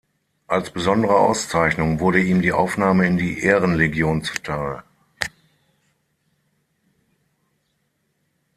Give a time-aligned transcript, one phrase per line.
[0.47, 4.81] Als besondere Auszeichnung wurde ihm die Aufnahme in die Ehrenlegion zu Teil.